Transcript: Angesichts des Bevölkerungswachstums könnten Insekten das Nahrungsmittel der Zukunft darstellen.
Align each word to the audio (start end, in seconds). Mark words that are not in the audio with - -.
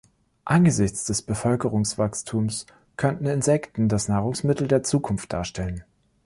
Angesichts 0.45 1.03
des 1.03 1.21
Bevölkerungswachstums 1.21 2.65
könnten 2.97 3.27
Insekten 3.27 3.87
das 3.87 4.07
Nahrungsmittel 4.07 4.67
der 4.67 4.81
Zukunft 4.81 5.31
darstellen. 5.31 5.83